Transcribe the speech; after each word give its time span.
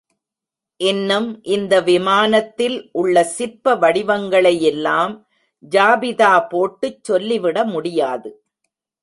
இன்னும் 0.79 1.27
இந்த 1.55 1.73
விமானத்தில் 1.81 2.77
உள்ள 2.91 3.23
சிற்ப 3.35 3.75
வடிவங்களை 3.75 4.53
யெல்லாம் 4.65 5.13
ஜாபிதா 5.71 6.33
போட்டுச் 6.49 7.03
சொல்லி 7.03 7.39
விட 7.39 7.57
முடியாது. 7.65 8.31